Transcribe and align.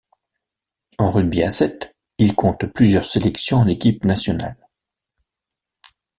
En 0.97 1.11
rugby 1.11 1.43
à 1.43 1.51
sept, 1.51 1.95
il 2.17 2.33
compte 2.33 2.65
plusieurs 2.65 3.05
sélections 3.05 3.57
en 3.57 3.67
équipe 3.67 4.03
nationale. 4.03 4.57